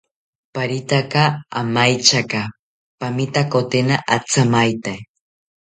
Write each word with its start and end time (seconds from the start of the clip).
Paretaka 0.53 1.23
amaityaka 1.59 2.39
pamitakotena 2.99 3.95
athamaite 4.15 4.93